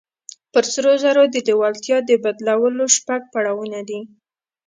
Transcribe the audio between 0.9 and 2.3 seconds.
زرو د لېوالتیا د